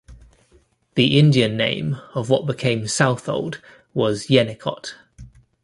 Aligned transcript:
The 0.95 1.19
Indian 1.19 1.55
name 1.55 1.95
of 2.15 2.27
what 2.27 2.47
became 2.47 2.87
Southold 2.87 3.61
was 3.93 4.29
"Yenicott". 4.31 4.95